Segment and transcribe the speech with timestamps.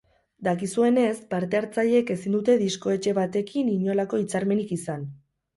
[0.45, 5.07] Dakizuenez, parte hartzaileek ezin dute diskoetxe batekin inolako hitzarmenik izan.